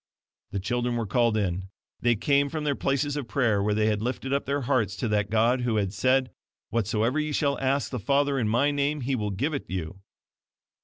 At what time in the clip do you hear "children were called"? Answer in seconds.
0.59-1.37